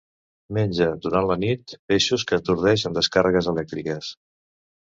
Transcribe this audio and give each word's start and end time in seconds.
Menja, 0.57 0.87
durant 1.03 1.27
la 1.33 1.37
nit, 1.43 1.75
peixos 1.93 2.25
que 2.31 2.39
atordeix 2.39 2.89
amb 2.91 3.01
descàrregues 3.01 3.51
elèctriques. 3.53 4.11